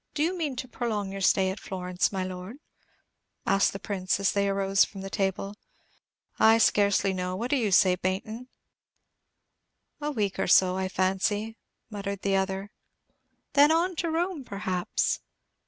[0.15, 2.57] "Do you mean to prolong your stay at Florence, my Lord?"
[3.45, 5.55] asked the Prince, as they arose from the table.
[6.39, 7.35] "I scarcely know.
[7.35, 8.47] What do you say, Baynton?"
[10.01, 11.55] "A week or so, I fancy,"
[11.91, 12.61] muttered the other.
[12.71, 13.19] "And
[13.53, 15.19] then on to Rome, perhaps?"